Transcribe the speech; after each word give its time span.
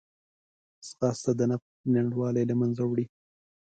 ځغاسته 0.87 1.31
د 1.39 1.41
نفس 1.51 1.69
لنډوالی 1.93 2.43
له 2.47 2.55
منځه 2.61 2.81
وړي 2.85 3.05